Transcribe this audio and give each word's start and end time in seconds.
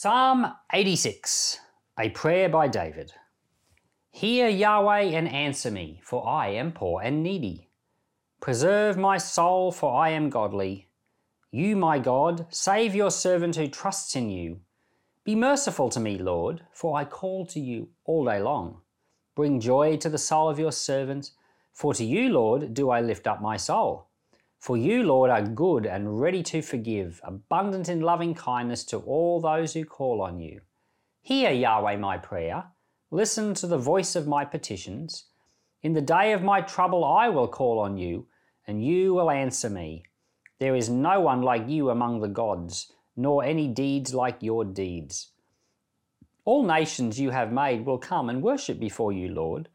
Psalm 0.00 0.46
86, 0.72 1.58
a 1.98 2.08
prayer 2.10 2.48
by 2.48 2.68
David. 2.68 3.12
Hear 4.12 4.46
Yahweh 4.46 5.06
and 5.18 5.28
answer 5.28 5.72
me, 5.72 6.00
for 6.04 6.24
I 6.24 6.50
am 6.50 6.70
poor 6.70 7.02
and 7.02 7.20
needy. 7.20 7.68
Preserve 8.38 8.96
my 8.96 9.18
soul, 9.18 9.72
for 9.72 9.92
I 10.00 10.10
am 10.10 10.30
godly. 10.30 10.86
You, 11.50 11.74
my 11.74 11.98
God, 11.98 12.46
save 12.48 12.94
your 12.94 13.10
servant 13.10 13.56
who 13.56 13.66
trusts 13.66 14.14
in 14.14 14.30
you. 14.30 14.60
Be 15.24 15.34
merciful 15.34 15.90
to 15.90 15.98
me, 15.98 16.16
Lord, 16.16 16.62
for 16.72 16.96
I 16.96 17.04
call 17.04 17.44
to 17.46 17.58
you 17.58 17.88
all 18.04 18.24
day 18.24 18.40
long. 18.40 18.82
Bring 19.34 19.58
joy 19.58 19.96
to 19.96 20.08
the 20.08 20.16
soul 20.16 20.48
of 20.48 20.60
your 20.60 20.70
servant, 20.70 21.32
for 21.72 21.92
to 21.94 22.04
you, 22.04 22.28
Lord, 22.28 22.72
do 22.72 22.90
I 22.90 23.00
lift 23.00 23.26
up 23.26 23.42
my 23.42 23.56
soul. 23.56 24.07
For 24.58 24.76
you, 24.76 25.04
Lord, 25.04 25.30
are 25.30 25.42
good 25.42 25.86
and 25.86 26.20
ready 26.20 26.42
to 26.44 26.62
forgive, 26.62 27.20
abundant 27.22 27.88
in 27.88 28.00
loving 28.00 28.34
kindness 28.34 28.84
to 28.86 28.98
all 28.98 29.40
those 29.40 29.72
who 29.72 29.84
call 29.84 30.20
on 30.20 30.40
you. 30.40 30.62
Hear, 31.22 31.52
Yahweh, 31.52 31.96
my 31.96 32.18
prayer. 32.18 32.64
Listen 33.10 33.54
to 33.54 33.68
the 33.68 33.78
voice 33.78 34.16
of 34.16 34.26
my 34.26 34.44
petitions. 34.44 35.26
In 35.82 35.92
the 35.92 36.00
day 36.00 36.32
of 36.32 36.42
my 36.42 36.60
trouble, 36.60 37.04
I 37.04 37.28
will 37.28 37.46
call 37.46 37.78
on 37.78 37.98
you, 37.98 38.26
and 38.66 38.84
you 38.84 39.14
will 39.14 39.30
answer 39.30 39.70
me. 39.70 40.02
There 40.58 40.74
is 40.74 40.88
no 40.88 41.20
one 41.20 41.42
like 41.42 41.68
you 41.68 41.90
among 41.90 42.20
the 42.20 42.28
gods, 42.28 42.92
nor 43.16 43.44
any 43.44 43.68
deeds 43.68 44.12
like 44.12 44.42
your 44.42 44.64
deeds. 44.64 45.30
All 46.44 46.64
nations 46.64 47.20
you 47.20 47.30
have 47.30 47.52
made 47.52 47.86
will 47.86 47.98
come 47.98 48.28
and 48.28 48.42
worship 48.42 48.80
before 48.80 49.12
you, 49.12 49.28
Lord 49.28 49.68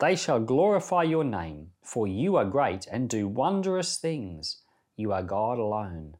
they 0.00 0.16
shall 0.16 0.40
glorify 0.40 1.02
your 1.02 1.24
name, 1.24 1.68
for 1.82 2.06
you 2.06 2.36
are 2.36 2.44
great 2.44 2.86
and 2.86 3.08
do 3.08 3.28
wondrous 3.28 3.98
things. 3.98 4.62
You 4.96 5.12
are 5.12 5.22
God 5.22 5.58
alone. 5.58 6.16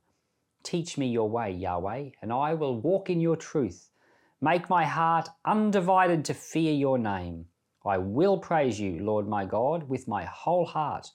Teach 0.62 0.98
me 0.98 1.06
your 1.06 1.30
way, 1.30 1.50
Yahweh, 1.50 2.10
and 2.20 2.30
I 2.32 2.52
will 2.52 2.78
walk 2.78 3.08
in 3.08 3.20
your 3.20 3.36
truth. 3.36 3.90
Make 4.42 4.68
my 4.68 4.84
heart 4.84 5.30
undivided 5.46 6.26
to 6.26 6.34
fear 6.34 6.72
your 6.72 6.98
name. 6.98 7.46
I 7.84 7.96
will 7.96 8.36
praise 8.36 8.78
you, 8.78 9.02
Lord 9.02 9.26
my 9.26 9.46
God, 9.46 9.88
with 9.88 10.06
my 10.06 10.24
whole 10.24 10.66
heart. 10.66 11.10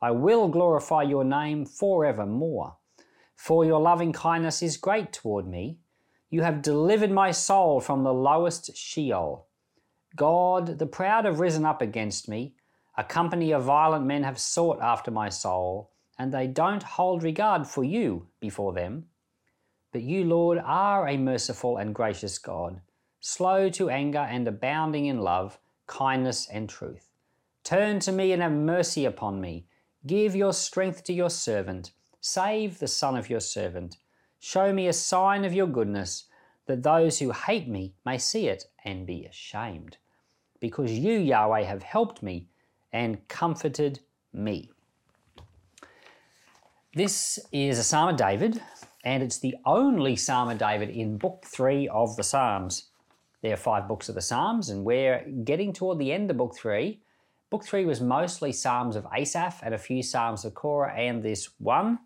I 0.00 0.12
will 0.12 0.46
glorify 0.48 1.02
your 1.02 1.24
name 1.24 1.66
forevermore. 1.66 2.76
For 3.34 3.64
your 3.64 3.80
loving 3.80 4.12
kindness 4.12 4.62
is 4.62 4.76
great 4.76 5.12
toward 5.12 5.48
me. 5.48 5.78
You 6.30 6.42
have 6.42 6.62
delivered 6.62 7.10
my 7.10 7.32
soul 7.32 7.80
from 7.80 8.04
the 8.04 8.14
lowest 8.14 8.76
Sheol. 8.76 9.48
God, 10.16 10.78
the 10.78 10.86
proud 10.86 11.24
have 11.24 11.40
risen 11.40 11.64
up 11.64 11.82
against 11.82 12.28
me. 12.28 12.54
A 12.96 13.02
company 13.02 13.50
of 13.50 13.64
violent 13.64 14.06
men 14.06 14.22
have 14.22 14.38
sought 14.38 14.80
after 14.80 15.10
my 15.10 15.28
soul, 15.28 15.90
and 16.16 16.32
they 16.32 16.46
don't 16.46 16.84
hold 16.84 17.24
regard 17.24 17.66
for 17.66 17.82
you 17.82 18.28
before 18.38 18.72
them. 18.72 19.06
But 19.90 20.02
you, 20.02 20.24
Lord, 20.24 20.58
are 20.64 21.08
a 21.08 21.16
merciful 21.16 21.78
and 21.78 21.92
gracious 21.92 22.38
God, 22.38 22.80
slow 23.18 23.68
to 23.70 23.90
anger 23.90 24.20
and 24.20 24.46
abounding 24.46 25.06
in 25.06 25.18
love, 25.18 25.58
kindness, 25.88 26.48
and 26.48 26.68
truth. 26.68 27.10
Turn 27.64 27.98
to 28.00 28.12
me 28.12 28.30
and 28.30 28.40
have 28.40 28.52
mercy 28.52 29.04
upon 29.06 29.40
me. 29.40 29.66
Give 30.06 30.36
your 30.36 30.52
strength 30.52 31.02
to 31.04 31.12
your 31.12 31.30
servant. 31.30 31.90
Save 32.20 32.78
the 32.78 32.86
son 32.86 33.16
of 33.16 33.28
your 33.28 33.40
servant. 33.40 33.96
Show 34.38 34.72
me 34.72 34.86
a 34.86 34.92
sign 34.92 35.44
of 35.44 35.52
your 35.52 35.66
goodness, 35.66 36.26
that 36.66 36.84
those 36.84 37.18
who 37.18 37.32
hate 37.32 37.66
me 37.66 37.94
may 38.06 38.18
see 38.18 38.46
it 38.46 38.66
and 38.84 39.06
be 39.06 39.24
ashamed 39.24 39.98
because 40.64 40.92
you, 40.92 41.18
Yahweh, 41.18 41.62
have 41.62 41.82
helped 41.82 42.22
me 42.22 42.48
and 42.90 43.28
comforted 43.28 44.00
me. 44.32 44.70
This 46.94 47.38
is 47.52 47.78
a 47.78 47.82
Psalm 47.82 48.08
of 48.08 48.16
David, 48.16 48.62
and 49.04 49.22
it's 49.22 49.40
the 49.40 49.56
only 49.66 50.16
Psalm 50.16 50.48
of 50.48 50.56
David 50.56 50.88
in 50.88 51.18
Book 51.18 51.44
3 51.44 51.86
of 51.88 52.16
the 52.16 52.22
Psalms. 52.22 52.88
There 53.42 53.52
are 53.52 53.58
five 53.58 53.86
books 53.86 54.08
of 54.08 54.14
the 54.14 54.22
Psalms, 54.22 54.70
and 54.70 54.86
we're 54.86 55.26
getting 55.44 55.74
toward 55.74 55.98
the 55.98 56.10
end 56.10 56.30
of 56.30 56.38
Book 56.38 56.56
3. 56.56 56.98
Book 57.50 57.62
3 57.62 57.84
was 57.84 58.00
mostly 58.00 58.50
Psalms 58.50 58.96
of 58.96 59.06
Asaph 59.14 59.60
and 59.62 59.74
a 59.74 59.78
few 59.78 60.02
Psalms 60.02 60.46
of 60.46 60.54
Korah, 60.54 60.94
and 60.94 61.22
this 61.22 61.50
one. 61.58 61.98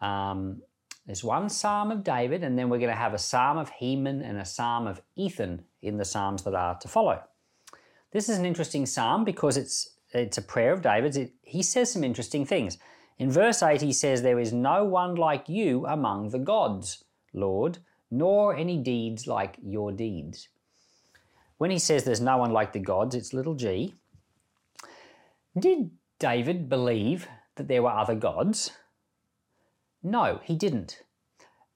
Um, 0.00 0.62
there's 1.06 1.22
one 1.22 1.48
Psalm 1.48 1.92
of 1.92 2.02
David, 2.02 2.42
and 2.42 2.58
then 2.58 2.68
we're 2.68 2.78
going 2.78 2.90
to 2.90 2.96
have 2.96 3.14
a 3.14 3.18
Psalm 3.18 3.56
of 3.56 3.70
Heman 3.70 4.20
and 4.20 4.38
a 4.38 4.44
Psalm 4.44 4.88
of 4.88 5.00
Ethan 5.14 5.62
in 5.80 5.96
the 5.96 6.04
Psalms 6.04 6.42
that 6.42 6.54
are 6.54 6.76
to 6.80 6.88
follow. 6.88 7.22
This 8.12 8.28
is 8.28 8.38
an 8.38 8.46
interesting 8.46 8.86
psalm 8.86 9.24
because 9.24 9.56
it's 9.56 9.88
it's 10.10 10.38
a 10.38 10.42
prayer 10.42 10.72
of 10.72 10.82
David's. 10.82 11.16
It, 11.16 11.32
he 11.42 11.62
says 11.62 11.92
some 11.92 12.04
interesting 12.04 12.44
things. 12.44 12.78
In 13.18 13.30
verse 13.30 13.62
8, 13.62 13.80
he 13.80 13.92
says, 13.92 14.20
There 14.20 14.40
is 14.40 14.52
no 14.52 14.84
one 14.84 15.14
like 15.14 15.48
you 15.48 15.86
among 15.86 16.30
the 16.30 16.38
gods, 16.38 17.04
Lord, 17.32 17.78
nor 18.10 18.54
any 18.54 18.76
deeds 18.76 19.26
like 19.26 19.56
your 19.62 19.92
deeds. 19.92 20.48
When 21.56 21.70
he 21.70 21.78
says 21.78 22.04
there's 22.04 22.20
no 22.20 22.38
one 22.38 22.50
like 22.50 22.72
the 22.72 22.80
gods, 22.80 23.14
it's 23.14 23.32
little 23.32 23.54
g. 23.54 23.94
Did 25.58 25.92
David 26.18 26.68
believe 26.68 27.28
that 27.54 27.68
there 27.68 27.82
were 27.82 27.92
other 27.92 28.14
gods? 28.14 28.72
No, 30.02 30.40
he 30.42 30.56
didn't. 30.56 31.02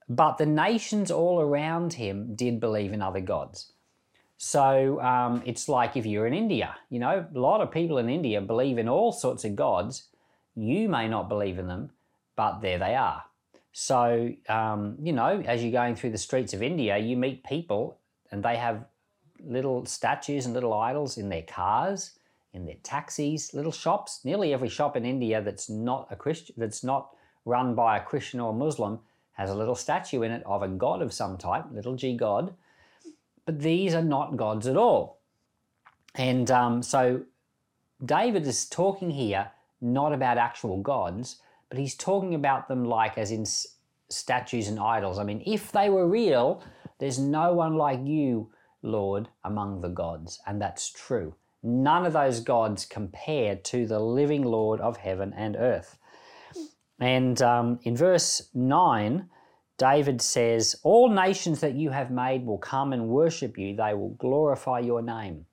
But 0.09 0.37
the 0.37 0.45
nations 0.45 1.09
all 1.09 1.39
around 1.39 1.93
him 1.93 2.35
did 2.35 2.59
believe 2.59 2.91
in 2.91 3.01
other 3.01 3.21
gods. 3.21 3.71
So 4.37 5.01
um, 5.01 5.41
it's 5.45 5.67
like 5.67 5.97
if 5.97 6.05
you're 6.05 6.27
in 6.27 6.33
India, 6.33 6.75
you 6.89 6.99
know, 6.99 7.25
a 7.33 7.39
lot 7.39 7.61
of 7.61 7.71
people 7.71 7.97
in 7.97 8.07
India 8.07 8.39
believe 8.39 8.77
in 8.77 8.87
all 8.87 9.11
sorts 9.11 9.43
of 9.45 9.55
gods. 9.55 10.09
You 10.55 10.89
may 10.89 11.07
not 11.07 11.27
believe 11.29 11.59
in 11.59 11.67
them, 11.67 11.91
but 12.35 12.61
there 12.61 12.77
they 12.77 12.95
are. 12.95 13.23
So, 13.71 14.31
um, 14.49 14.97
you 15.01 15.13
know, 15.13 15.43
as 15.45 15.63
you're 15.63 15.71
going 15.71 15.95
through 15.95 16.11
the 16.11 16.17
streets 16.17 16.53
of 16.53 16.63
India, 16.63 16.97
you 16.97 17.17
meet 17.17 17.43
people 17.43 17.99
and 18.31 18.43
they 18.43 18.55
have 18.57 18.85
little 19.43 19.85
statues 19.85 20.45
and 20.45 20.53
little 20.53 20.73
idols 20.73 21.17
in 21.17 21.29
their 21.29 21.43
cars, 21.43 22.17
in 22.53 22.65
their 22.65 22.77
taxis, 22.83 23.53
little 23.53 23.71
shops. 23.71 24.21
Nearly 24.23 24.53
every 24.53 24.69
shop 24.69 24.95
in 24.95 25.05
India 25.05 25.41
that's 25.41 25.69
not 25.69 26.07
a 26.09 26.15
Christian, 26.15 26.55
that's 26.57 26.83
not 26.83 27.09
run 27.45 27.75
by 27.75 27.97
a 27.97 28.03
Christian 28.03 28.39
or 28.39 28.51
a 28.51 28.55
Muslim, 28.55 28.99
has 29.33 29.49
a 29.49 29.55
little 29.55 29.75
statue 29.75 30.23
in 30.23 30.31
it 30.31 30.43
of 30.45 30.63
a 30.63 30.67
god 30.67 31.01
of 31.01 31.13
some 31.13 31.37
type, 31.37 31.65
little 31.71 31.95
g 31.95 32.15
god 32.15 32.53
but 33.47 33.61
these 33.61 33.95
are 33.95 34.03
not 34.03 34.35
gods 34.35 34.67
at 34.67 34.75
all. 34.75 35.21
And 36.15 36.51
um, 36.51 36.83
so 36.83 37.21
David 38.03 38.45
is 38.45 38.67
talking 38.67 39.09
here 39.09 39.49
not 39.79 40.11
about 40.11 40.37
actual 40.37 40.81
gods, 40.81 41.37
but 41.69 41.79
he's 41.79 41.95
talking 41.95 42.35
about 42.35 42.67
them 42.67 42.83
like 42.83 43.17
as 43.17 43.31
in 43.31 43.45
statues 44.09 44.67
and 44.67 44.79
idols. 44.79 45.17
I 45.17 45.23
mean, 45.23 45.41
if 45.45 45.71
they 45.71 45.89
were 45.89 46.07
real, 46.07 46.61
there's 46.99 47.19
no 47.19 47.53
one 47.53 47.75
like 47.75 48.01
you, 48.03 48.51
Lord, 48.81 49.29
among 49.45 49.79
the 49.79 49.89
gods. 49.89 50.39
And 50.45 50.61
that's 50.61 50.91
true. 50.91 51.33
None 51.63 52.05
of 52.05 52.13
those 52.13 52.41
gods 52.41 52.85
compare 52.85 53.55
to 53.55 53.87
the 53.87 53.99
living 53.99 54.43
Lord 54.43 54.81
of 54.81 54.97
heaven 54.97 55.33
and 55.37 55.55
earth. 55.55 55.97
And 56.99 57.41
um, 57.41 57.79
in 57.83 57.95
verse 57.95 58.49
9, 58.53 59.29
David 59.77 60.21
says, 60.21 60.75
All 60.83 61.09
nations 61.09 61.59
that 61.61 61.75
you 61.75 61.91
have 61.91 62.11
made 62.11 62.45
will 62.45 62.57
come 62.57 62.93
and 62.93 63.09
worship 63.09 63.57
you, 63.57 63.75
they 63.75 63.93
will 63.93 64.15
glorify 64.17 64.79
your 64.79 65.01
name. 65.01 65.45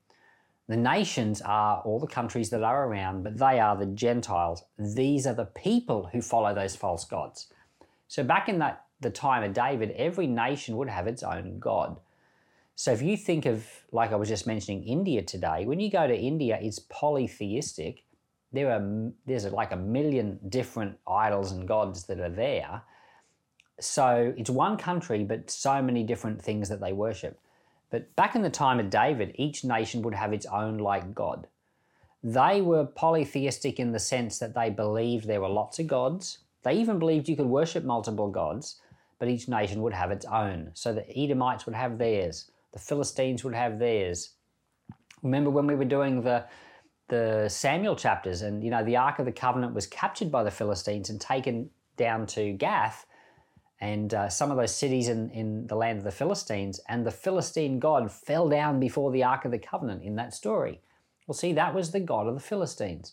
The 0.67 0.77
nations 0.77 1.43
are 1.43 1.83
all 1.83 2.01
the 2.01 2.07
countries 2.07 2.49
that 2.51 2.62
are 2.62 2.89
around, 2.89 3.23
but 3.23 3.37
they 3.37 3.61
are 3.61 3.77
the 3.77 3.87
Gentiles. 3.87 4.65
These 4.79 5.27
are 5.27 5.35
the 5.35 5.45
people 5.45 6.09
who 6.11 6.23
follow 6.23 6.55
those 6.55 6.75
false 6.75 7.05
gods. 7.05 7.53
So 8.09 8.25
back 8.25 8.49
in 8.49 8.59
that 8.61 8.85
the 9.01 9.11
time 9.11 9.43
of 9.43 9.53
David, 9.53 9.91
every 9.91 10.27
nation 10.27 10.77
would 10.79 10.89
have 10.89 11.06
its 11.06 11.23
own 11.23 11.59
god. 11.59 11.99
So 12.77 12.93
if 12.93 13.03
you 13.03 13.17
think 13.17 13.45
of, 13.45 13.67
like 13.93 14.12
I 14.12 14.17
was 14.17 14.29
just 14.29 14.47
mentioning, 14.47 14.83
India 14.85 15.21
today, 15.21 15.67
when 15.67 15.81
you 15.81 15.91
go 15.91 16.06
to 16.06 16.17
India, 16.17 16.59
it's 16.61 16.79
polytheistic. 16.79 18.03
There 18.53 18.71
are 18.71 19.11
there's 19.27 19.45
like 19.47 19.73
a 19.73 19.77
million 19.77 20.39
different 20.49 20.97
idols 21.06 21.53
and 21.53 21.69
gods 21.69 22.05
that 22.05 22.21
are 22.21 22.31
there 22.31 22.82
so 23.81 24.35
it's 24.37 24.50
one 24.50 24.76
country, 24.76 25.25
but 25.25 25.50
so 25.50 25.82
many 25.82 26.03
different 26.03 26.41
things 26.41 26.69
that 26.69 26.81
they 26.81 26.93
worship. 26.93 27.38
But 27.91 28.15
back 28.17 28.35
in 28.35 28.43
the 28.43 28.50
time 28.50 28.81
of 28.81 28.91
David, 28.91 29.35
each 29.37 29.65
nation 29.65 30.03
would 30.03 30.15
have 30.15 30.32
its 30.32 30.47
own 30.47 30.79
like 30.79 31.15
God. 31.15 31.47
They 32.23 32.62
were 32.62 32.87
polytheistic 32.87 33.79
in 33.79 33.93
the 33.93 33.99
sense 33.99 34.38
that 34.38 34.55
they 34.55 34.71
believed 34.71 35.26
there 35.26 35.41
were 35.41 35.49
lots 35.49 35.79
of 35.79 35.87
gods. 35.87 36.38
They 36.62 36.75
even 36.75 36.99
believed 36.99 37.29
you 37.29 37.37
could 37.37 37.47
worship 37.47 37.85
multiple 37.85 38.31
gods, 38.31 38.81
but 39.19 39.29
each 39.29 39.49
nation 39.49 39.82
would 39.82 39.93
have 39.93 40.11
its 40.11 40.25
own. 40.25 40.70
So 40.75 40.93
the 40.93 41.06
Edomites 41.17 41.67
would 41.67 41.75
have 41.75 41.99
theirs, 41.99 42.50
the 42.73 42.79
Philistines 42.79 43.44
would 43.44 43.55
have 43.55 43.79
theirs. 43.79 44.31
Remember 45.23 45.50
when 45.50 45.67
we 45.67 45.75
were 45.75 45.85
doing 45.85 46.23
the 46.23 46.44
the 47.09 47.49
Samuel 47.49 47.97
chapters, 47.97 48.41
and 48.43 48.65
you 48.65 48.70
know 48.70 48.82
the 48.82 48.97
Ark 48.97 49.19
of 49.19 49.27
the 49.27 49.32
Covenant 49.32 49.75
was 49.75 49.87
captured 49.87 50.32
by 50.32 50.43
the 50.43 50.50
Philistines 50.50 51.11
and 51.11 51.20
taken 51.20 51.70
down 51.97 52.27
to 52.29 52.53
Gath, 52.53 53.06
and 53.84 54.14
uh, 54.14 54.31
some 54.31 54.50
of 54.50 54.56
those 54.56 54.75
cities 54.75 55.08
in, 55.08 55.28
in 55.32 55.66
the 55.66 55.76
land 55.76 55.98
of 55.98 56.04
the 56.04 56.10
Philistines, 56.10 56.81
and 56.88 57.04
the 57.04 57.10
Philistine 57.10 57.78
God 57.78 58.10
fell 58.10 58.48
down 58.48 58.81
before 58.81 59.12
the 59.12 59.22
Ark 59.22 59.44
of 59.44 59.50
the 59.50 59.58
Covenant 59.58 60.02
in 60.02 60.16
that 60.16 60.32
story. 60.32 60.81
Well, 61.26 61.34
see, 61.34 61.52
that 61.52 61.75
was 61.75 61.90
the 61.90 62.00
God 62.00 62.26
of 62.26 62.32
the 62.32 62.40
Philistines. 62.40 63.12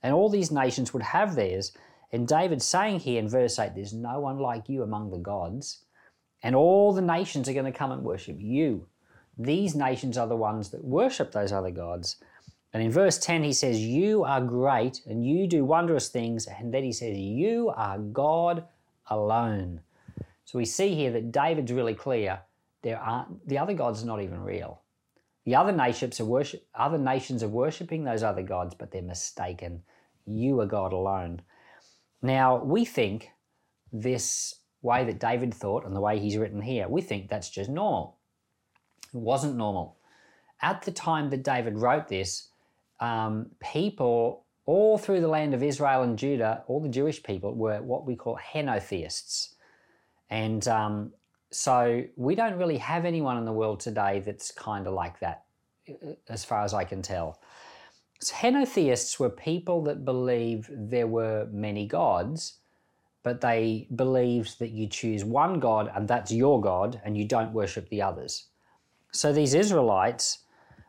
And 0.00 0.14
all 0.14 0.28
these 0.28 0.52
nations 0.52 0.92
would 0.92 1.02
have 1.02 1.34
theirs. 1.34 1.72
And 2.12 2.28
David's 2.28 2.64
saying 2.64 3.00
here 3.00 3.18
in 3.18 3.28
verse 3.28 3.58
8, 3.58 3.74
there's 3.74 3.92
no 3.92 4.20
one 4.20 4.38
like 4.38 4.68
you 4.68 4.84
among 4.84 5.10
the 5.10 5.18
gods. 5.18 5.84
And 6.40 6.54
all 6.54 6.92
the 6.92 7.02
nations 7.02 7.48
are 7.48 7.52
going 7.52 7.72
to 7.72 7.76
come 7.76 7.90
and 7.90 8.04
worship 8.04 8.36
you. 8.38 8.86
These 9.36 9.74
nations 9.74 10.16
are 10.16 10.28
the 10.28 10.36
ones 10.36 10.70
that 10.70 10.84
worship 10.84 11.32
those 11.32 11.50
other 11.50 11.72
gods. 11.72 12.22
And 12.72 12.80
in 12.80 12.92
verse 12.92 13.18
10, 13.18 13.42
he 13.42 13.52
says, 13.52 13.80
You 13.80 14.22
are 14.22 14.40
great 14.40 15.00
and 15.04 15.26
you 15.26 15.48
do 15.48 15.64
wondrous 15.64 16.08
things. 16.10 16.46
And 16.46 16.72
then 16.72 16.84
he 16.84 16.92
says, 16.92 17.18
You 17.18 17.72
are 17.74 17.98
God 17.98 18.66
alone. 19.08 19.80
So 20.44 20.58
we 20.58 20.64
see 20.64 20.94
here 20.94 21.10
that 21.12 21.32
David's 21.32 21.72
really 21.72 21.94
clear. 21.94 22.40
There 22.82 22.98
aren't 22.98 23.48
the 23.48 23.58
other 23.58 23.74
gods 23.74 24.02
are 24.02 24.06
not 24.06 24.22
even 24.22 24.42
real. 24.42 24.82
The 25.44 25.56
other 25.56 25.72
nations 25.72 26.20
are 26.20 26.24
worship, 26.24 26.66
other 26.74 26.98
nations 26.98 27.42
are 27.42 27.48
worshiping 27.48 28.04
those 28.04 28.22
other 28.22 28.42
gods, 28.42 28.74
but 28.74 28.90
they're 28.90 29.02
mistaken. 29.02 29.82
You 30.26 30.60
are 30.60 30.66
God 30.66 30.92
alone. 30.92 31.42
Now 32.22 32.62
we 32.62 32.84
think 32.84 33.30
this 33.92 34.54
way 34.82 35.04
that 35.04 35.20
David 35.20 35.54
thought 35.54 35.84
and 35.84 35.94
the 35.94 36.00
way 36.00 36.18
he's 36.18 36.36
written 36.36 36.60
here, 36.60 36.88
we 36.88 37.02
think 37.02 37.28
that's 37.28 37.50
just 37.50 37.70
normal. 37.70 38.18
It 39.12 39.18
wasn't 39.18 39.56
normal. 39.56 39.96
At 40.60 40.82
the 40.82 40.92
time 40.92 41.30
that 41.30 41.42
David 41.42 41.78
wrote 41.78 42.08
this, 42.08 42.48
um, 43.00 43.50
people 43.60 44.44
all 44.64 44.96
through 44.96 45.20
the 45.20 45.28
land 45.28 45.54
of 45.54 45.62
Israel 45.62 46.02
and 46.02 46.18
Judah, 46.18 46.62
all 46.66 46.80
the 46.80 46.88
Jewish 46.88 47.22
people 47.22 47.54
were 47.54 47.82
what 47.82 48.06
we 48.06 48.14
call 48.14 48.38
henotheists. 48.38 49.54
And 50.32 50.66
um, 50.66 51.12
so 51.50 52.02
we 52.16 52.34
don't 52.34 52.56
really 52.56 52.78
have 52.78 53.04
anyone 53.04 53.36
in 53.36 53.44
the 53.44 53.52
world 53.52 53.80
today 53.80 54.20
that's 54.24 54.50
kind 54.50 54.86
of 54.86 54.94
like 54.94 55.20
that, 55.20 55.44
as 56.30 56.42
far 56.42 56.64
as 56.64 56.72
I 56.72 56.84
can 56.84 57.02
tell. 57.02 57.42
So 58.22 58.34
henotheists 58.34 59.20
were 59.20 59.28
people 59.28 59.82
that 59.82 60.06
believed 60.06 60.70
there 60.72 61.06
were 61.06 61.48
many 61.52 61.86
gods, 61.86 62.60
but 63.22 63.42
they 63.42 63.86
believed 63.94 64.58
that 64.58 64.70
you 64.70 64.86
choose 64.86 65.22
one 65.22 65.60
God 65.60 65.92
and 65.94 66.08
that's 66.08 66.32
your 66.32 66.62
God 66.62 66.98
and 67.04 67.14
you 67.14 67.26
don't 67.26 67.52
worship 67.52 67.86
the 67.90 68.00
others. 68.00 68.46
So 69.12 69.34
these 69.34 69.52
Israelites 69.52 70.38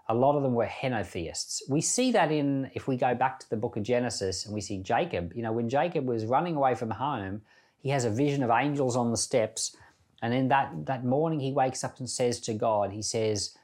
a 0.10 0.14
lot 0.14 0.36
of 0.36 0.44
them 0.44 0.54
were 0.54 0.66
henotheists. 0.66 1.62
We 1.70 1.80
see 1.80 2.12
that 2.12 2.30
in, 2.30 2.70
if 2.74 2.88
we 2.90 2.98
go 2.98 3.16
back 3.16 3.40
to 3.40 3.50
the 3.50 3.56
book 3.56 3.78
of 3.78 3.84
Genesis 3.84 4.46
and 4.46 4.54
we 4.54 4.60
see 4.60 4.80
Jacob, 4.80 5.32
you 5.34 5.42
know, 5.42 5.54
when 5.54 5.70
Jacob 5.70 6.06
was 6.06 6.26
running 6.26 6.58
away 6.58 6.76
from 6.76 6.92
home, 6.92 7.42
he 7.84 7.90
has 7.90 8.06
a 8.06 8.10
vision 8.10 8.42
of 8.42 8.50
angels 8.50 8.96
on 8.96 9.12
the 9.12 9.18
steps. 9.18 9.76
And 10.22 10.32
then 10.34 10.48
that, 10.48 10.86
that 10.86 11.04
morning 11.04 11.42
he 11.42 11.52
wakes 11.52 11.84
up 11.84 12.00
and 12.00 12.10
says 12.10 12.40
to 12.42 12.54
God, 12.54 12.94
he 12.94 13.02
says, 13.02 13.56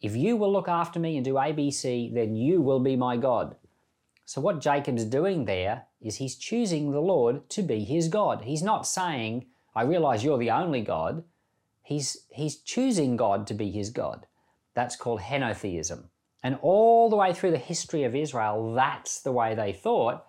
If 0.00 0.14
you 0.14 0.36
will 0.36 0.52
look 0.52 0.68
after 0.68 1.00
me 1.00 1.16
and 1.16 1.24
do 1.24 1.34
ABC, 1.34 2.14
then 2.14 2.36
you 2.36 2.62
will 2.62 2.78
be 2.78 2.94
my 2.94 3.16
God. 3.16 3.56
So 4.24 4.40
what 4.40 4.60
Jacob's 4.60 5.04
doing 5.04 5.44
there 5.44 5.86
is 6.00 6.16
he's 6.16 6.36
choosing 6.36 6.92
the 6.92 7.00
Lord 7.00 7.50
to 7.50 7.62
be 7.62 7.82
his 7.82 8.06
God. 8.08 8.44
He's 8.44 8.62
not 8.62 8.86
saying, 8.86 9.46
I 9.74 9.82
realize 9.82 10.22
you're 10.22 10.38
the 10.38 10.52
only 10.52 10.82
God. 10.82 11.24
He's, 11.82 12.18
he's 12.30 12.56
choosing 12.56 13.16
God 13.16 13.46
to 13.48 13.54
be 13.54 13.72
his 13.72 13.90
God. 13.90 14.26
That's 14.74 14.94
called 14.94 15.22
henotheism. 15.22 16.04
And 16.44 16.58
all 16.62 17.10
the 17.10 17.16
way 17.16 17.32
through 17.32 17.50
the 17.50 17.58
history 17.58 18.04
of 18.04 18.14
Israel, 18.14 18.72
that's 18.72 19.20
the 19.20 19.32
way 19.32 19.56
they 19.56 19.72
thought. 19.72 20.24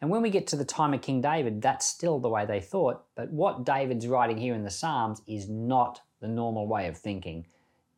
And 0.00 0.10
when 0.10 0.22
we 0.22 0.30
get 0.30 0.46
to 0.48 0.56
the 0.56 0.64
time 0.64 0.94
of 0.94 1.02
King 1.02 1.20
David, 1.20 1.60
that's 1.60 1.86
still 1.86 2.18
the 2.18 2.28
way 2.28 2.46
they 2.46 2.60
thought. 2.60 3.04
But 3.14 3.30
what 3.30 3.64
David's 3.64 4.06
writing 4.06 4.38
here 4.38 4.54
in 4.54 4.64
the 4.64 4.70
Psalms 4.70 5.20
is 5.26 5.48
not 5.48 6.00
the 6.20 6.28
normal 6.28 6.66
way 6.66 6.86
of 6.88 6.96
thinking. 6.96 7.46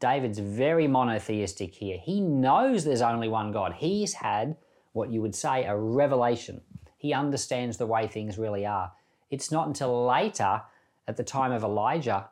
David's 0.01 0.41
very 0.41 0.89
monotheistic 0.89 1.75
here. 1.75 1.99
He 2.03 2.21
knows 2.21 2.85
there's 2.85 3.03
only 3.03 3.29
one 3.29 3.53
God. 3.53 3.75
He's 3.75 4.15
had 4.15 4.57
what 4.93 5.13
you 5.13 5.23
would 5.23 5.35
say 5.35 5.65
a 5.65 5.77
revelation. 5.77 6.61
He 6.99 7.13
understands 7.13 7.77
the 7.77 7.87
way 7.87 8.09
things 8.09 8.37
really 8.37 8.67
are. 8.67 8.93
It's 9.31 9.53
not 9.53 9.69
until 9.69 10.05
later, 10.07 10.63
at 11.07 11.17
the 11.17 11.25
time 11.25 11.53
of 11.53 11.63
Elijah, 11.63 12.29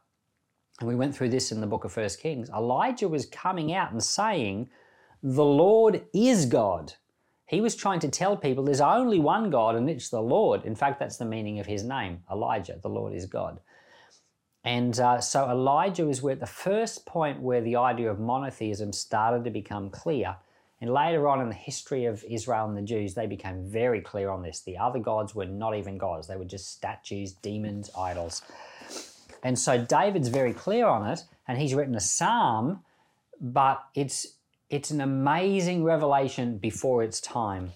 and 0.80 0.88
we 0.88 0.94
went 0.94 1.14
through 1.14 1.28
this 1.28 1.52
in 1.52 1.60
the 1.60 1.66
book 1.66 1.84
of 1.84 1.92
First 1.92 2.20
Kings, 2.20 2.50
Elijah 2.50 3.08
was 3.08 3.26
coming 3.26 3.72
out 3.72 3.92
and 3.92 4.02
saying, 4.02 4.68
The 5.22 5.44
Lord 5.44 6.02
is 6.12 6.46
God. 6.46 6.94
He 7.50 7.60
was 7.60 7.74
trying 7.74 7.98
to 8.00 8.08
tell 8.08 8.36
people 8.36 8.62
there's 8.62 8.80
only 8.80 9.18
one 9.18 9.50
God 9.50 9.74
and 9.74 9.90
it's 9.90 10.08
the 10.08 10.22
Lord. 10.22 10.64
In 10.64 10.76
fact, 10.76 11.00
that's 11.00 11.16
the 11.16 11.24
meaning 11.24 11.58
of 11.58 11.66
his 11.66 11.82
name, 11.82 12.22
Elijah. 12.30 12.78
The 12.80 12.88
Lord 12.88 13.12
is 13.12 13.26
God. 13.26 13.58
And 14.62 14.96
uh, 15.00 15.20
so 15.20 15.50
Elijah 15.50 16.06
was 16.06 16.24
at 16.24 16.38
the 16.38 16.46
first 16.46 17.06
point 17.06 17.40
where 17.40 17.60
the 17.60 17.74
idea 17.74 18.08
of 18.08 18.20
monotheism 18.20 18.92
started 18.92 19.42
to 19.42 19.50
become 19.50 19.90
clear. 19.90 20.36
And 20.80 20.92
later 20.92 21.26
on 21.26 21.40
in 21.40 21.48
the 21.48 21.56
history 21.56 22.04
of 22.04 22.22
Israel 22.22 22.66
and 22.66 22.76
the 22.76 22.82
Jews, 22.82 23.14
they 23.14 23.26
became 23.26 23.64
very 23.68 24.00
clear 24.00 24.30
on 24.30 24.42
this. 24.42 24.60
The 24.60 24.78
other 24.78 25.00
gods 25.00 25.34
were 25.34 25.44
not 25.44 25.76
even 25.76 25.98
gods, 25.98 26.28
they 26.28 26.36
were 26.36 26.44
just 26.44 26.70
statues, 26.70 27.32
demons, 27.32 27.90
idols. 27.98 28.42
And 29.42 29.58
so 29.58 29.76
David's 29.84 30.28
very 30.28 30.52
clear 30.52 30.86
on 30.86 31.04
it, 31.08 31.24
and 31.48 31.58
he's 31.58 31.74
written 31.74 31.96
a 31.96 32.00
psalm, 32.00 32.84
but 33.40 33.82
it's 33.96 34.36
it's 34.70 34.90
an 34.90 35.00
amazing 35.00 35.84
revelation 35.84 36.56
before 36.56 37.02
its 37.02 37.20
time. 37.20 37.72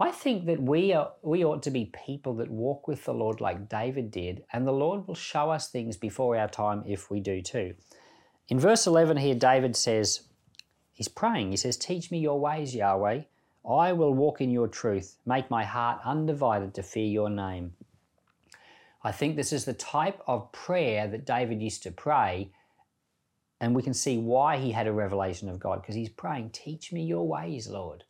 I 0.00 0.10
think 0.10 0.46
that 0.46 0.60
we 0.60 0.92
are 0.92 1.12
we 1.22 1.44
ought 1.44 1.62
to 1.62 1.70
be 1.70 1.92
people 2.04 2.34
that 2.36 2.50
walk 2.50 2.88
with 2.88 3.04
the 3.04 3.14
Lord 3.14 3.40
like 3.40 3.68
David 3.68 4.10
did, 4.10 4.42
and 4.52 4.66
the 4.66 4.72
Lord 4.72 5.06
will 5.06 5.14
show 5.14 5.50
us 5.50 5.70
things 5.70 5.96
before 5.96 6.36
our 6.36 6.48
time 6.48 6.82
if 6.84 7.10
we 7.10 7.20
do 7.20 7.40
too. 7.40 7.74
In 8.48 8.58
verse 8.58 8.86
11 8.86 9.16
here, 9.16 9.36
David 9.36 9.76
says, 9.76 10.22
he's 10.92 11.08
praying. 11.08 11.52
He 11.52 11.56
says, 11.56 11.76
Teach 11.76 12.10
me 12.10 12.18
your 12.18 12.40
ways, 12.40 12.74
Yahweh. 12.74 13.22
I 13.68 13.92
will 13.92 14.12
walk 14.12 14.40
in 14.40 14.50
your 14.50 14.68
truth. 14.68 15.16
Make 15.24 15.50
my 15.50 15.64
heart 15.64 16.00
undivided 16.04 16.74
to 16.74 16.82
fear 16.82 17.06
your 17.06 17.30
name. 17.30 17.72
I 19.02 19.12
think 19.12 19.36
this 19.36 19.52
is 19.52 19.64
the 19.64 19.74
type 19.74 20.20
of 20.26 20.50
prayer 20.52 21.06
that 21.08 21.24
David 21.24 21.62
used 21.62 21.82
to 21.84 21.90
pray. 21.90 22.50
And 23.60 23.74
we 23.74 23.82
can 23.82 23.94
see 23.94 24.18
why 24.18 24.58
he 24.58 24.72
had 24.72 24.86
a 24.86 24.92
revelation 24.92 25.48
of 25.48 25.58
God 25.58 25.80
because 25.80 25.94
he's 25.94 26.08
praying, 26.08 26.50
Teach 26.50 26.92
me 26.92 27.04
your 27.04 27.26
ways, 27.26 27.68
Lord. 27.68 28.04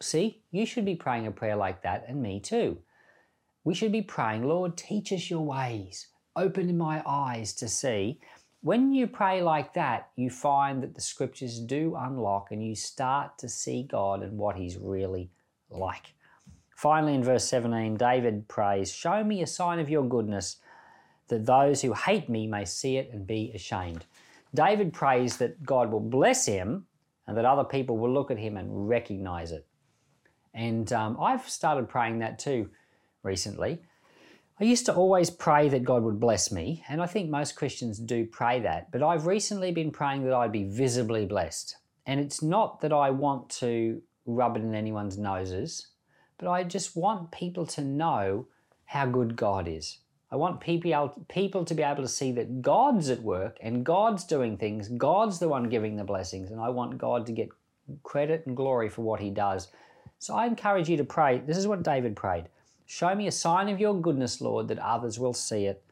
See, 0.00 0.42
you 0.50 0.66
should 0.66 0.84
be 0.84 0.94
praying 0.94 1.26
a 1.26 1.30
prayer 1.30 1.56
like 1.56 1.82
that, 1.82 2.04
and 2.06 2.22
me 2.22 2.40
too. 2.40 2.78
We 3.64 3.74
should 3.74 3.92
be 3.92 4.02
praying, 4.02 4.44
Lord, 4.44 4.76
teach 4.76 5.12
us 5.12 5.30
your 5.30 5.40
ways. 5.40 6.08
Open 6.36 6.76
my 6.76 7.02
eyes 7.06 7.54
to 7.54 7.68
see. 7.68 8.20
When 8.60 8.92
you 8.92 9.06
pray 9.06 9.42
like 9.42 9.74
that, 9.74 10.10
you 10.16 10.28
find 10.28 10.82
that 10.82 10.94
the 10.94 11.00
scriptures 11.00 11.58
do 11.58 11.96
unlock 11.98 12.52
and 12.52 12.64
you 12.64 12.74
start 12.74 13.38
to 13.38 13.48
see 13.48 13.82
God 13.82 14.22
and 14.22 14.38
what 14.38 14.56
he's 14.56 14.76
really 14.76 15.30
like. 15.70 16.12
Finally, 16.76 17.14
in 17.14 17.24
verse 17.24 17.44
17, 17.48 17.96
David 17.96 18.48
prays, 18.48 18.92
Show 18.92 19.24
me 19.24 19.42
a 19.42 19.46
sign 19.46 19.78
of 19.78 19.88
your 19.88 20.04
goodness, 20.04 20.56
that 21.28 21.46
those 21.46 21.80
who 21.80 21.94
hate 21.94 22.28
me 22.28 22.46
may 22.46 22.64
see 22.64 22.98
it 22.98 23.10
and 23.12 23.26
be 23.26 23.50
ashamed. 23.54 24.04
David 24.54 24.92
prays 24.92 25.36
that 25.38 25.62
God 25.64 25.90
will 25.90 26.00
bless 26.00 26.46
him 26.46 26.86
and 27.26 27.36
that 27.36 27.44
other 27.44 27.64
people 27.64 27.98
will 27.98 28.12
look 28.12 28.30
at 28.30 28.38
him 28.38 28.56
and 28.56 28.88
recognize 28.88 29.52
it. 29.52 29.66
And 30.54 30.90
um, 30.92 31.18
I've 31.20 31.48
started 31.48 31.88
praying 31.88 32.20
that 32.20 32.38
too 32.38 32.70
recently. 33.22 33.82
I 34.58 34.64
used 34.64 34.86
to 34.86 34.94
always 34.94 35.28
pray 35.28 35.68
that 35.68 35.84
God 35.84 36.02
would 36.02 36.18
bless 36.18 36.50
me, 36.50 36.82
and 36.88 37.02
I 37.02 37.06
think 37.06 37.28
most 37.28 37.56
Christians 37.56 37.98
do 37.98 38.24
pray 38.24 38.60
that, 38.60 38.90
but 38.90 39.02
I've 39.02 39.26
recently 39.26 39.70
been 39.70 39.90
praying 39.90 40.24
that 40.24 40.32
I'd 40.32 40.50
be 40.50 40.64
visibly 40.64 41.26
blessed. 41.26 41.76
And 42.06 42.20
it's 42.20 42.42
not 42.42 42.80
that 42.80 42.92
I 42.92 43.10
want 43.10 43.50
to 43.60 44.00
rub 44.24 44.56
it 44.56 44.62
in 44.62 44.74
anyone's 44.74 45.18
noses, 45.18 45.88
but 46.38 46.48
I 46.48 46.64
just 46.64 46.96
want 46.96 47.32
people 47.32 47.66
to 47.66 47.82
know 47.82 48.46
how 48.86 49.04
good 49.04 49.36
God 49.36 49.68
is. 49.68 49.98
I 50.30 50.36
want 50.36 50.60
people, 50.60 51.64
to 51.64 51.74
be 51.74 51.82
able 51.82 52.02
to 52.02 52.08
see 52.08 52.32
that 52.32 52.60
God's 52.60 53.10
at 53.10 53.22
work 53.22 53.58
and 53.60 53.86
God's 53.86 54.24
doing 54.24 54.56
things. 54.56 54.88
God's 54.88 55.38
the 55.38 55.48
one 55.48 55.68
giving 55.68 55.96
the 55.96 56.04
blessings, 56.04 56.50
and 56.50 56.60
I 56.60 56.68
want 56.68 56.98
God 56.98 57.26
to 57.26 57.32
get 57.32 57.48
credit 58.02 58.44
and 58.46 58.56
glory 58.56 58.88
for 58.88 59.02
what 59.02 59.20
He 59.20 59.30
does. 59.30 59.68
So 60.18 60.34
I 60.34 60.46
encourage 60.46 60.88
you 60.88 60.96
to 60.96 61.04
pray. 61.04 61.38
This 61.38 61.56
is 61.56 61.66
what 61.66 61.82
David 61.82 62.16
prayed 62.16 62.48
Show 62.86 63.14
me 63.14 63.26
a 63.26 63.32
sign 63.32 63.68
of 63.68 63.80
your 63.80 64.00
goodness, 64.00 64.40
Lord, 64.40 64.68
that 64.68 64.78
others 64.78 65.18
will 65.18 65.34
see 65.34 65.66
it. 65.66 65.84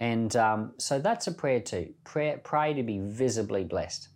And 0.00 0.34
um, 0.36 0.72
so 0.78 0.98
that's 0.98 1.26
a 1.26 1.32
prayer 1.32 1.60
too. 1.60 1.94
Pray, 2.04 2.38
pray 2.42 2.74
to 2.74 2.82
be 2.82 2.98
visibly 2.98 3.64
blessed. 3.64 4.08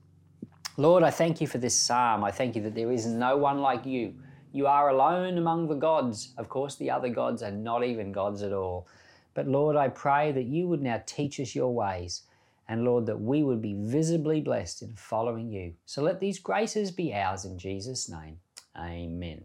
Lord, 0.76 1.02
I 1.02 1.10
thank 1.10 1.40
you 1.40 1.46
for 1.46 1.58
this 1.58 1.76
psalm. 1.78 2.22
I 2.22 2.30
thank 2.30 2.54
you 2.54 2.62
that 2.62 2.74
there 2.74 2.92
is 2.92 3.06
no 3.06 3.36
one 3.36 3.60
like 3.60 3.84
you 3.84 4.14
you 4.52 4.66
are 4.66 4.88
alone 4.88 5.36
among 5.36 5.68
the 5.68 5.74
gods. 5.74 6.32
Of 6.38 6.48
course, 6.48 6.76
the 6.76 6.90
other 6.90 7.10
gods 7.10 7.42
are 7.42 7.50
not 7.50 7.84
even 7.84 8.12
gods 8.12 8.42
at 8.42 8.52
all. 8.52 8.88
But 9.34 9.46
Lord, 9.48 9.76
I 9.76 9.88
pray 9.88 10.32
that 10.32 10.46
you 10.46 10.68
would 10.68 10.82
now 10.82 11.02
teach 11.06 11.38
us 11.40 11.54
your 11.54 11.74
ways. 11.74 12.22
And 12.68 12.84
Lord, 12.84 13.06
that 13.06 13.20
we 13.20 13.42
would 13.42 13.62
be 13.62 13.74
visibly 13.74 14.40
blessed 14.40 14.82
in 14.82 14.94
following 14.94 15.50
you. 15.50 15.74
So 15.86 16.02
let 16.02 16.20
these 16.20 16.38
graces 16.38 16.90
be 16.90 17.14
ours 17.14 17.44
in 17.44 17.58
Jesus' 17.58 18.08
name. 18.08 18.40
Amen. 18.76 19.44